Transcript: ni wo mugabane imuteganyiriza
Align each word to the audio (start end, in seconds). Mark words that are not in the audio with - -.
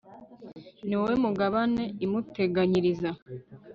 ni 0.87 0.95
wo 1.01 1.09
mugabane 1.23 1.83
imuteganyiriza 2.05 3.09